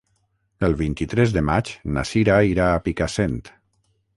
El 0.67 0.73
vint-i-tres 0.79 1.35
de 1.35 1.45
maig 1.51 1.71
na 1.99 2.07
Sira 2.13 2.39
irà 2.55 2.71
a 2.71 2.81
Picassent. 2.89 3.39